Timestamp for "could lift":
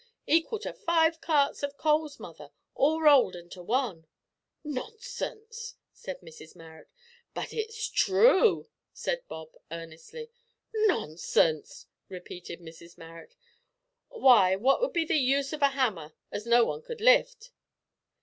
16.81-17.51